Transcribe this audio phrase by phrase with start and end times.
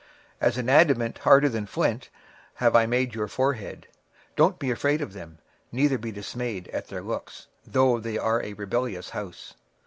[0.41, 2.09] 26:003:009 As an adamant harder than flint
[2.55, 3.85] have I made thy forehead:
[4.59, 5.37] fear them not,
[5.71, 9.53] neither be dismayed at their looks, though they be a rebellious house.